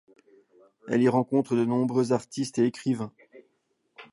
[0.87, 3.13] Elle y rencontre de nombreux artistes et écrivains.